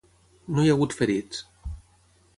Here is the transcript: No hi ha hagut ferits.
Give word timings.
No 0.55 0.63
hi 0.63 0.71
ha 0.71 0.77
hagut 0.77 0.97
ferits. 1.03 1.45